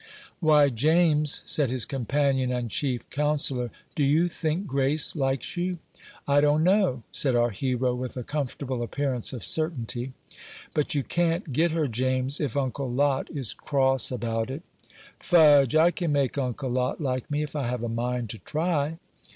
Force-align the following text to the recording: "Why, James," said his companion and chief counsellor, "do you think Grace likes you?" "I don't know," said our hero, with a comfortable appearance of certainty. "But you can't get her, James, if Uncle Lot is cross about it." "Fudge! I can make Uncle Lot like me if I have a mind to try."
"Why, 0.39 0.69
James," 0.69 1.43
said 1.45 1.69
his 1.69 1.85
companion 1.85 2.51
and 2.51 2.71
chief 2.71 3.07
counsellor, 3.11 3.69
"do 3.93 4.03
you 4.03 4.27
think 4.29 4.65
Grace 4.65 5.15
likes 5.15 5.55
you?" 5.55 5.77
"I 6.27 6.41
don't 6.41 6.63
know," 6.63 7.03
said 7.11 7.35
our 7.35 7.51
hero, 7.51 7.93
with 7.93 8.17
a 8.17 8.23
comfortable 8.23 8.81
appearance 8.81 9.31
of 9.31 9.43
certainty. 9.45 10.13
"But 10.73 10.95
you 10.95 11.03
can't 11.03 11.53
get 11.53 11.69
her, 11.69 11.87
James, 11.87 12.39
if 12.39 12.57
Uncle 12.57 12.89
Lot 12.89 13.29
is 13.29 13.53
cross 13.53 14.09
about 14.09 14.49
it." 14.49 14.63
"Fudge! 15.19 15.75
I 15.75 15.91
can 15.91 16.11
make 16.11 16.35
Uncle 16.35 16.71
Lot 16.71 16.99
like 16.99 17.29
me 17.29 17.43
if 17.43 17.55
I 17.55 17.67
have 17.67 17.83
a 17.83 17.87
mind 17.87 18.31
to 18.31 18.39
try." 18.39 18.97